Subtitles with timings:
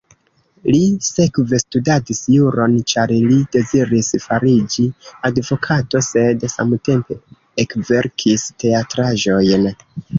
[0.67, 4.89] Li sekve studadis juron, ĉar li deziris fariĝi
[5.33, 7.23] advokato, sed samtempe
[7.67, 9.75] ekverkis teatraĵojn.